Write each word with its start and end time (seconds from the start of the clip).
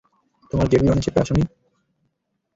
তোমার 0.51 0.67
জেট-বিমানে 0.67 1.03
চেপে 1.05 1.19
আসোনি? 1.23 1.43